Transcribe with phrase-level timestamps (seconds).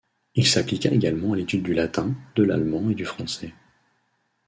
[0.33, 3.53] Il s'appliqua également à l'étude du latin, de l'allemand et du français.